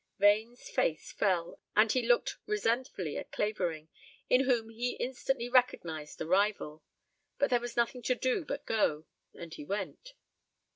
[0.17, 3.87] Vane's face fell and he looked resentfully at Clavering,
[4.31, 6.81] in whom he instantly recognized a rival.
[7.37, 10.15] But there was nothing to do but go and he went.